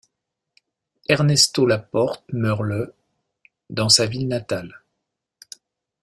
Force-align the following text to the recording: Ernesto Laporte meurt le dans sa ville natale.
Ernesto 1.07 1.67
Laporte 1.67 2.23
meurt 2.33 2.63
le 2.63 2.95
dans 3.69 3.87
sa 3.87 4.07
ville 4.07 4.27
natale. 4.27 4.81